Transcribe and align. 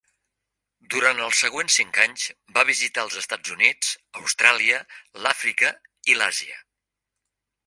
Durant 0.93 1.19
els 1.25 1.41
següents 1.43 1.75
cinc 1.81 1.99
anys 2.05 2.23
va 2.57 2.63
visitar 2.71 3.03
els 3.09 3.19
Estats 3.21 3.53
Units, 3.59 3.93
Austràlia, 4.23 4.81
l'Àfrica 5.27 5.75
i 6.15 6.19
l'Àsia. 6.23 6.59